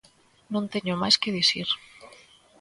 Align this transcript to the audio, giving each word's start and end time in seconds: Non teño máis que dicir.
Non 0.53 0.65
teño 0.73 0.93
máis 1.01 1.15
que 1.21 1.33
dicir. 1.37 1.67